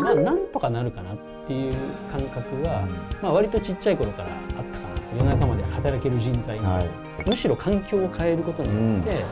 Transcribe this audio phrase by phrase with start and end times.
[0.00, 1.16] ななんとかなるかなっ
[1.46, 1.74] ていう
[2.10, 2.82] 感覚が、
[3.22, 4.90] まあ、割とちっちゃい頃からあったかな。
[5.16, 6.88] 夜中まで働ける人材に、はい、
[7.28, 9.24] むしろ環境を変えることによって、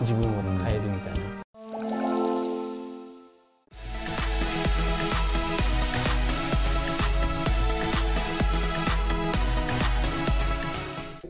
[0.00, 1.20] 自分を変えるみたいな。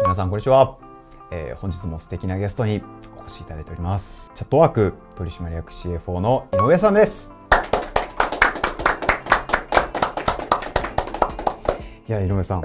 [0.03, 0.77] 皆さんこんにちは、
[1.31, 2.83] えー、本日も素敵なゲストに
[3.17, 4.33] お越しいただいております。
[4.35, 7.40] チャットワーク取締役 CFO の井上さんです
[12.13, 12.59] や井上さん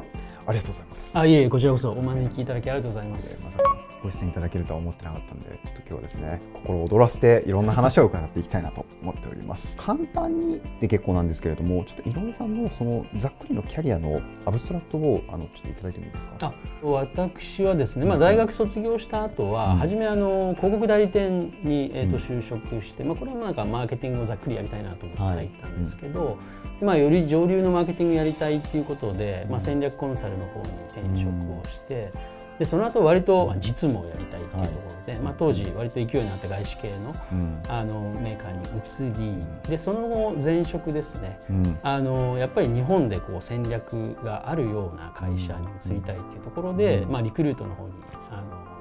[0.48, 1.18] ありがとうございます。
[1.18, 3.58] あいえこちらこそお招きいただきありがとうございます、
[4.06, 9.76] ご出演いただけるとは思ってなかったんでちょっと今日はですね心躍らせていろんな話を伺っていきたいなと思っております。
[9.78, 16.36] 簡単にで結構なんですけれどもちょっと井上さんのそのざっくりのキャリアのアブストラクトをあのちょっといただいてもいいですか？
[16.42, 26.36] あ私はですね、まあ、大学卒業した後は、うん、初めあの広告代理店に、えー、と就職して、うん、まあ、これはなんかマーケティングをざっくりやりたいなと思って入ったんですけど、はい
[26.82, 32.12] うん、まあ、より上流のマーケティングやりたいっていうことで、まあ、戦略コンサルの方に転職をして。
[32.60, 47.94] でその後割と実務をやりたいっていうところで、はい、まあ、当時割と勢いのあった外資系のうん、あのメーカーに移りでその後前職ですね、うん、あのやっぱり日本でこう戦略があるような会社に移りたいっていうところで、うん、まあ、リクルートの方に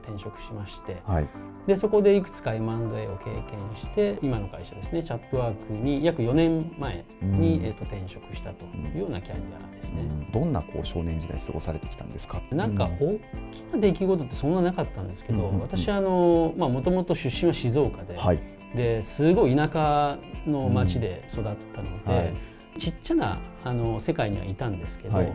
[0.04, 1.28] 転職しまして、はい、
[1.66, 12.42] でそこでいくつか M&A を経験して今の会社ですねチャットワークに約4年前に、うん、えー、と転職したというようなキャリアですね、うん、どんなこう少年時代過ごされてきたんですか？
[12.52, 13.18] なんか大
[13.50, 18.40] きな出来事ってそんななかったんですけど、うん、私あのもともと出身は静岡で、はい、
[18.74, 25.32] ですごい田舎の町で育ったので、はい、ちっちゃなあの世界にはいたんですけど、はい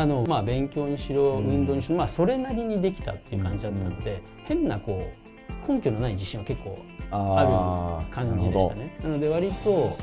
[0.00, 5.12] あのまあ、勉強にしろ運動にしろ、まあ、それなりにできたっていう感じだったので、変なこ
[5.68, 6.78] う根拠のない自信は結構
[7.10, 8.96] ある感じでしたね。
[9.02, 9.98] なので割と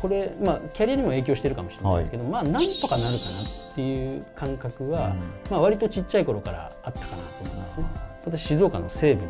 [0.00, 3.40] これ、まあ、キャリアにも影響してるかもしれないですけど、はい、まあなんとかなるかな
[3.72, 5.18] っていう感覚は、うん、
[5.50, 7.86] まあ、割とちっちゃい頃からあったかなと思いますね。
[8.24, 9.28] 私静岡の西部に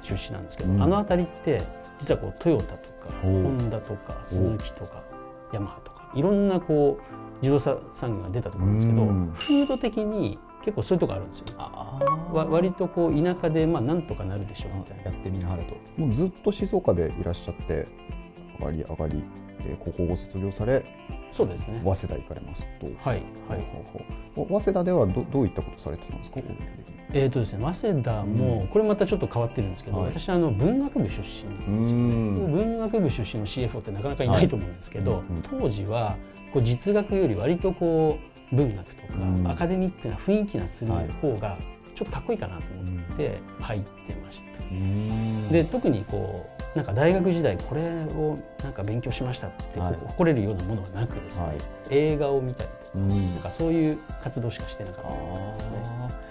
[0.00, 1.62] 出身なんですけど、はい、あの辺りって
[1.98, 5.02] 実はこうトヨタとかホンダとかスズキとか
[5.52, 9.06] ヤマハとかいろんなこう自動車産業が出たところなんですけど、
[9.38, 11.46] 風土的に結構そういうとこあるんですよ。
[11.56, 15.04] わ割とこう田舎でまあなんとかなるでしょうみたいな。
[15.04, 15.74] やってみなはれと。
[15.96, 17.88] もうずっと静岡でいらっしゃって
[18.58, 19.24] 上がり上がり
[19.64, 20.84] で高校を卒業され。
[21.32, 21.80] そうですね。
[21.82, 22.86] 早稲田行かれますと。
[22.86, 23.64] はいはい。
[24.36, 26.40] 早稲田ではどどういったことされてたんですか？
[27.12, 32.52] えーとですね、早稲田も、これまたちょっと変わってるんですけど、私あの文学部出身なんですよね。
[32.52, 36.16] 文学部出身の CFO ってなかなかいないと思うんですけど、当時は
[36.52, 38.18] こう実学より割とこ
[38.52, 39.06] う文学と
[39.44, 41.56] か、アカデミックな雰囲気がする方が
[41.94, 45.52] ちょっとかっこいいかなと思って入ってました。
[45.52, 47.82] で特にこうなんか大学時代これ
[48.14, 51.56] をなんか勉強しましたって誇れるようなものはなくですね、はい、
[51.90, 55.76] 映画を見たりとか,、なんかそういう活動しかしてなかったですね。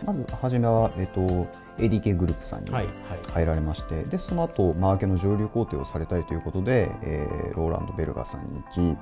[0.06, 8.98] まず初めは、えっと、ADK グループさんに入られまして、はいはい、でその後マーケの上流工程をされたいということで、えー、ローランド・ベルガーさんに行き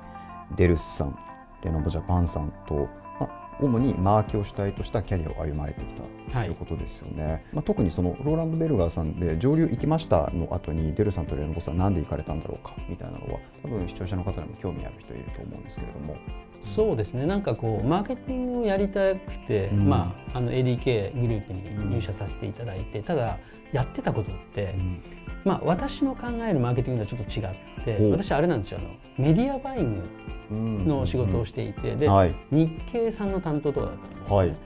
[0.56, 1.18] デルスさん
[1.62, 2.88] レノボジャパンさんと、
[3.20, 6.02] まあ、主にマーケを主体としたキャリアを歩まれてきた
[6.42, 16.16] ということですよね、はい、まあ、特にそのローランド・ベルガーさんで上流行きましたの後にデルさんとレノボさんなんで行かれたんだろうかみたいなのは多分視聴者の方でも興味ある人いると思うんですけれども。
[16.60, 17.26] そうですね。
[17.26, 23.38] なんかこうマーケティングをやりたくて、うん、まあ、あの ADK グループに入社させていただいて、ただ
[23.72, 25.02] やってたことって、うん、
[25.44, 27.56] まあ、私の考えるマーケティングとはちょっと
[27.88, 28.78] 違って私あれなんですよ。
[28.80, 30.02] あのメディアバイン
[30.50, 34.38] グの仕事をしていて、で、はい、日経さんの担当とかだったんですね。
[34.38, 34.56] はい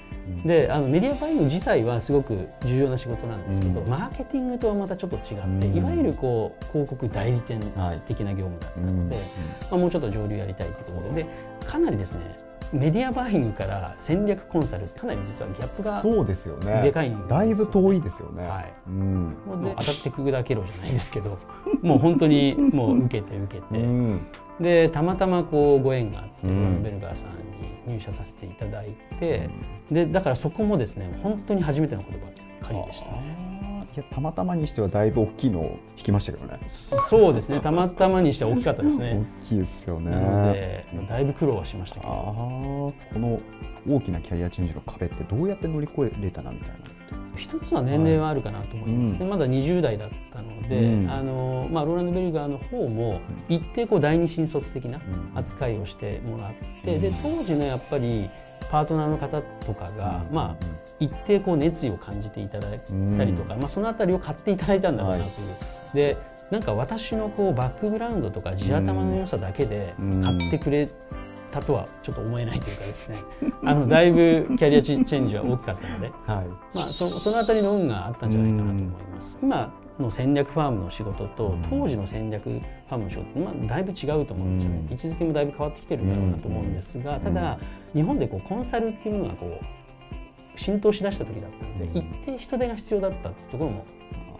[0.45, 7.61] であのメディアバイング自体はすごく重要な仕事なんですけど、うん、マーケティングとはまたちょっと違って、うん、いわゆるこう広告代理店
[8.07, 11.29] 的な業務だったので、はい、まあ、もうちょっと上流やりたいということでで
[11.67, 16.81] かなりですねメディアバイングから戦略コンサルってかなり実はギャップがそうですよね。
[16.83, 18.49] でかいね、だいぶ遠いですよね。
[18.49, 21.39] はい、うん、もうで当たってくだけろじゃないですけど
[21.83, 24.27] もう本当にもう受けて受けて、うん、
[24.61, 27.31] でたまたまこうご縁があって、うん、ベルガーさん
[27.87, 29.51] に入社させていただいて、
[29.91, 32.27] でだからそこもですね本当に初めての言葉
[32.67, 33.53] 仮でしたね。
[33.95, 36.59] いやたまたまにしてはだいぶ大きいのを引きましたけどね。
[36.69, 37.61] そうですね。
[37.61, 39.23] たまたまにしては大きかったですね。
[39.45, 40.87] 大きいですよね。
[41.09, 42.13] だいぶ苦労はしましたけど。
[42.13, 43.39] この
[43.87, 47.22] 大きなキャリアチェンジの壁ってどうやって乗り越えれたなみたいな。
[47.37, 49.13] 一つは年齢はあるかなと思います。
[49.15, 55.01] ね、はい、まだ20代だったので、うん、あのまあ、ローランド・ベルガーの方も一定こう第二新卒的な
[55.35, 56.53] 扱いをしてもらっ
[56.85, 58.27] て、うん、で当時のやっぱり
[58.71, 60.67] パートナーの方とかが、うん、まあ、
[61.01, 62.81] 一定こう熱意を感じていただい
[63.17, 65.49] たりとか、まあ、その辺りを買っていただいたんだろうなという。
[65.49, 65.55] は
[65.93, 66.17] い、で
[66.51, 70.87] なんか私のこうバックグラウンドとか地頭の良さだけで買ってくれ
[71.53, 73.19] たとはちょっと思えないというかですね。
[73.65, 76.47] あのだいぶキャリアチェンジは大きかったので、はい。
[76.75, 79.39] まあ、そその辺りの運があったんじゃないかなと思います。
[79.41, 87.59] 今の戦略ファームの仕事と当時の戦略ファームの仕事、まあ、だいぶ違うと思うんですよね、位置づけもだいぶ変わってきてるんだろうなと思うんですが、ただ
[87.93, 93.85] 日本でこうコンサルっていうものがこう浸透しだした時だったんで、一定人手が必要だったってところも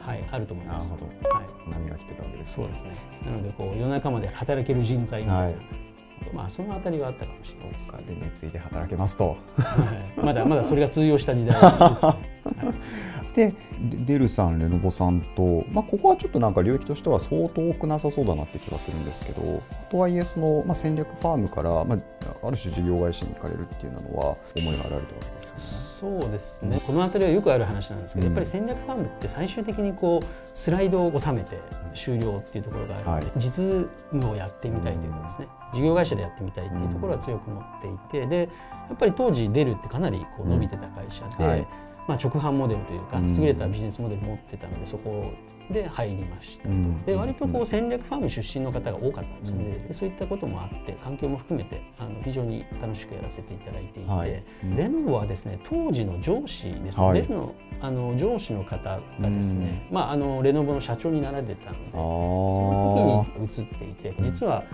[0.03, 0.93] はい、あると思います。
[0.93, 2.91] はい、波が来てたわけです、ね、そうですね。
[3.25, 5.55] なのでこう夜中まで働ける人材みたいな、はい、
[6.33, 7.99] まあそのあたりはあったかもしれないです、ね。
[8.07, 11.55] で熱意で働けますと、はい、まだまだそれが通用した時代
[11.89, 12.29] ですね。
[12.45, 12.73] は
[13.33, 13.55] い、で
[14.07, 25.93] デルさんレノボさんと、まあ、ここはちょっとなんか領域としては相当多くなさそうだなって気がするんですけどとはいえその、まあ、戦略ファームから、まあ、ある種事業会社に行かれるっていうのは思いがあられたわけですよね。
[26.03, 31.61] そうですね、この辺りはよくある話なんですけど、うん、やっぱり戦略ファームって最終的にこうスライドを収めて
[31.95, 38.49] 終了っていうところがあるので、はい、実務をやってみたいというかですね、事業会社でやってみたいっていうところは強く持っていてで
[38.89, 41.45] やっぱり当時出るってかなりこう伸びてた会社で。
[41.45, 41.67] はい
[42.09, 45.33] まあ、直販モデルというか優れたビジネスモデル持ってたのでそこ
[45.71, 54.43] で入りました、うん、で割とこう戦略ファーム出身の方が多かったんですよね、でそういったこともあって環境も含めてあの非常に楽しくやらせていただいていて、はい、
[54.77, 64.65] レノボはですね当時の上司ですね、はい、レノあの上司の方がですね、まあ、あのレノボの社長になられてたのでその時に移っていて実は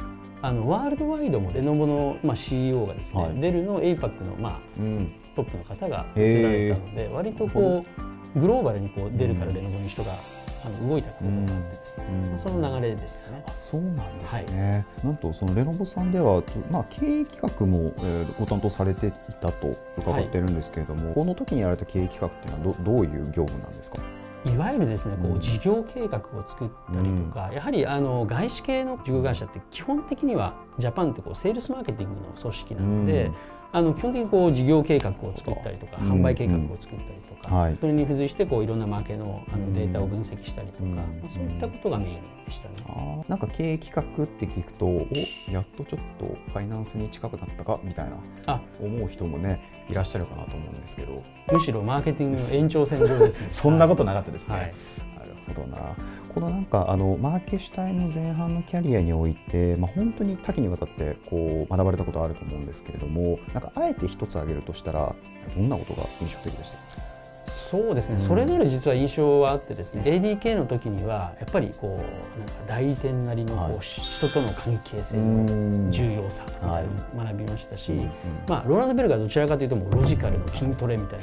[0.43, 5.13] あのワールドワイドもレノボの、まあ、CEO がですね、はい、デルの APAC の、まあ、うん。
[5.39, 7.85] トップの方が移られたので割とこ
[8.35, 10.15] うグローバルにこう出るからレノボに人が
[10.65, 13.45] あの動いたことがあってですね、うん、その流れですね。
[13.47, 16.43] あそうなんですね、はい、なんとそのレノボさんでは、
[16.73, 23.99] まあ、経営企画も、えー、ご担当されていたと伺ってるんですけれども、はい、この時にやられた経営企画っていうのはどどういう業務なんですか？
[24.45, 33.35] いわゆるですねこう事業計画を作ったりとか、うん、やはりあの外資系の事業会社って基本的にはジャパンってこうセールスマーケティングの組織なので、うん
[33.71, 37.71] あの基本的にこう事業計画を作ったりとか販売計画を作ったりとか、うん。
[37.71, 42.75] うん、それに付随してこういろんなマーケのあのデータを分析したりとか、うん、まあ、そういったことがメインでしたね。
[42.89, 45.07] あなんか経営企画って聞くとお
[45.53, 48.17] やっとちょっとファイナンスに近くなったかみたいな
[48.47, 48.61] あ。
[48.81, 51.23] 思う人もねいらっしゃるかなと思うんですけど。
[51.53, 53.49] むしろマーケティングの延長線上ですね。
[53.53, 54.55] そんなことなかったですね。
[54.55, 54.75] はい
[55.55, 55.97] ほどな。
[56.29, 65.15] このなんかあのマーケシュタイの前半のキャリアにおいて、まあ、本当に多岐にわたってこう学ばれたことあると思うんですけれどもなんかあえて一つ挙げるとしたら
[65.57, 67.08] どんなことが印象的でした
[67.71, 78.11] そうですね、うん、それぞれ実は印象はあってですね ADK の時にはやっぱりこうなんか代理店なりのこう、はい、人との関係性の重要さみたいなのを学びましたし、はい、
[78.49, 81.19] まあ、ローランド・ベルがどちらかというともうロジカルの筋トレみたい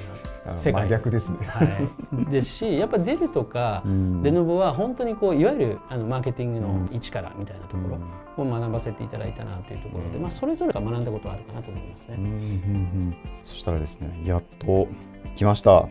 [0.46, 0.88] な世界。
[0.88, 3.82] 逆ですね、はい、ですしやっぱデルとか
[4.22, 7.98] レノボは本当にこういわゆるあのマーケティングの一からみたいなとこ
[8.38, 12.18] ろを学ばせていただいたなというところで、まあ、それぞれが学んだことはあるかなと思いますね。
[12.20, 14.88] うんうんうん、そしたらですねやっと
[15.36, 15.90] 来ました。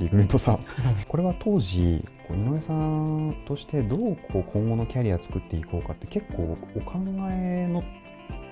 [0.00, 0.64] リクルートさん。
[1.06, 2.02] これは当時井
[2.32, 6.98] 上さんとしてどうこう今後のキャリア作っていこうかって結構お考
[7.30, 7.84] えの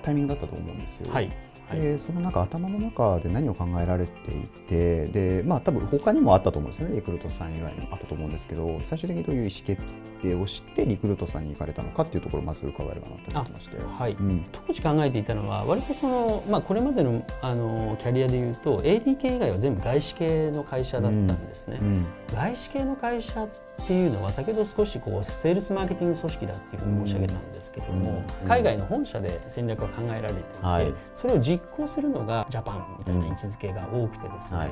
[0.01, 1.11] タイミングだったと思うんですよ。
[1.11, 6.95] はいでその中頭の中で何を考えられていてでまあ多分他にもあったと思うんですよね。
[6.95, 9.81] リクルートさん以外にもあったと思うんですけど最終的にどういう意思決
[10.21, 14.13] 定をしてリクルートさんに行かれたのかっていうところをまず伺えればなと思ってまして、はい。
[14.13, 21.79] うん、当時考えていたのは割とその、まあ、これまでのあのキャリアでいうと ADK 以外は全部外資系の会社だったんですね。
[21.81, 21.87] うん。
[21.87, 34.69] うん、外資系の会社っていうのは先ほど少しこうセールスマーケティング組織だっていうふうに申し上げたんですけども、海外の本社で戦略が考えられていて、はい、それを実行するのがジャパンみたいな位置づけが多くてですね、はい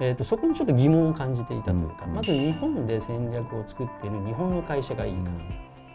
[0.00, 5.30] えーと、そこにちょっと疑問を感じていたというか、まず日本で戦略を作っている日本の会社がいいか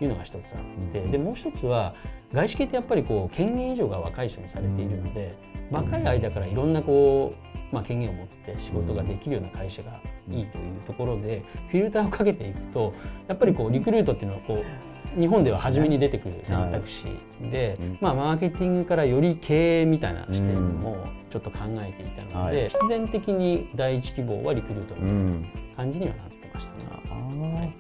[0.02, 1.96] いうのが一つあって、でもう一つは
[2.34, 5.38] 外資系ってやっぱりこう権限以上が若い人にされているので、
[5.72, 10.00] 若い間からいろんなこうまあ、権限を持って仕事ができるような会社が
[10.32, 12.94] いいというところでフィルターをかけていくと
[13.28, 17.08] やっぱりこうリクルートっていうのはこう日本では初めに出てくる選択肢
[17.52, 27.02] で、まあ、マーケティングからより経営みたいな視点もちょっと考えていたので、必然的に第一希望はリクルートみたいな感じにはなってましたね。
[27.12, 27.72] あなる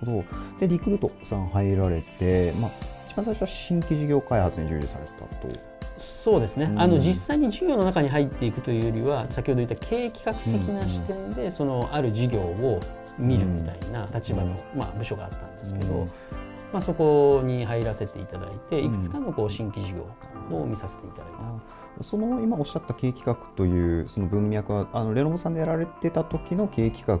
[0.00, 0.24] ほど。
[0.58, 2.70] でリクルートさん入られて、まあ、
[3.08, 5.72] 一番最初は新規事業開発に従事されたと。
[5.98, 12.80] そうですね、うん、あの実際に事業の中に入っていくというよりは先ほど言った経営企画的な視点で、そのある事業を
[13.18, 16.08] 見るみたいな立場の、まあ、部署があったんですけど、
[16.72, 20.06] まあ、そこに入らせていただいていくつかのこう新規事業
[20.56, 21.26] を見させていただい
[21.98, 22.02] た。
[22.02, 27.20] その今おっしゃった経営企画というその文脈はあのレノボさんでやられてた時の経営企画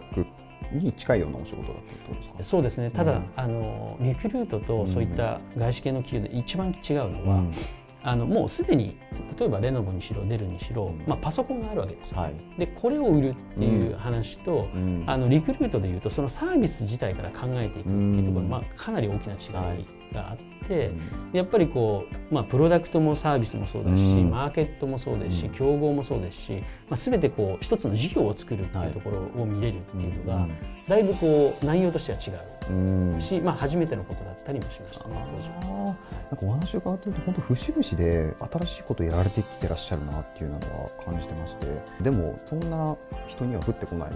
[0.70, 2.42] に近いようなお仕事だったってですか？
[2.42, 2.90] そうですね。
[2.90, 7.52] ただ、うん、あのリクルートとそういった外資系の企業で一番違うのは、うん
[8.04, 8.98] あのもうすでに
[9.38, 21.00] 例えばレノボにしろデルにしろ、まあ、パソコンがあるわけですよ、ね、はい、でこれを売るっていう話と、うん、あのリクルートでいうとそのサービス自体から考えていくっていうところ、まあ、かなり大きな違いがあって、うん、
[21.32, 26.52] やっぱりこう、まあ、プロダクトもサービスもそうだし、うん、マーケットもそうですし競合もそうですし、
[26.88, 30.46] まあ、全てこう一つの事業を作るっていうところを見れるっていうのが、
[30.88, 40.60] だいぶこう内容としては違うし、まあ、初めてのことだったりもしましたねなんかお話を伺ってると本当節々で新しいことをやられてきてらっしゃるなっていうのは
[41.04, 41.66] 感じてまして
[42.00, 42.96] でもそんな
[43.28, 44.10] 人には降ってこない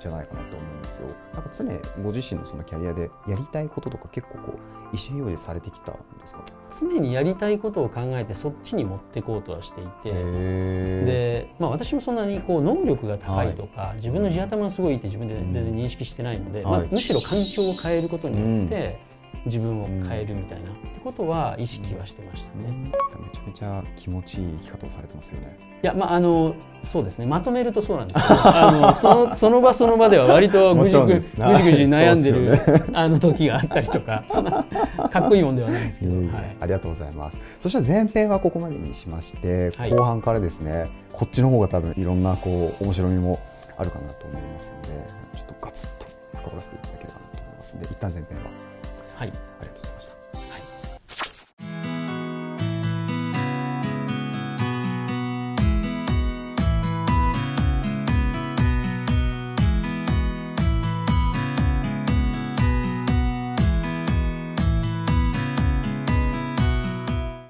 [0.00, 1.08] じゃないかなと思うんですよ。
[1.32, 1.64] なんか常
[2.02, 4.58] ご自身のそのキャリアでやりたいこととか結構こ
[4.92, 6.44] う意思表示されてきたんですか？
[6.78, 19.13] 常にやりたいことを考えてそっちに持っていこうとはしていてで、まあ、私もそんなにこう能力が高いとか、はい、自分の地頭がすごいって自分で全然認識してないので、うん、まあ、むしろ環境を変えることによって、うん
[19.46, 22.90] 自分を変えるみたいな、ってことは意識はしてましたね、め
[23.32, 25.58] ちゃめちゃ気持ちいい生き方をされてますよね。
[25.82, 27.26] いやまああのそうですね。
[27.26, 32.60] まとめるとそうなんですけど あのそのその場その場では割とぐじぐぐじぐじ悩んでる、 ね、
[32.94, 34.64] あの時があったりとかそんな
[35.10, 36.28] かっこいいもんではないんですけど、はい、
[36.60, 37.38] ありがとうございます。
[37.60, 43.38] そしたら前編はここまでにしまして、はい、後半からですねこっちの方が多分いろんなこう面白みも
[43.76, 44.88] あるかなと思いますので
[45.36, 46.06] ちょっとガツッと
[46.38, 48.73] 深掘らせていただければなと思いますので一旦前編は
[49.14, 50.23] はい、ありがとうございました。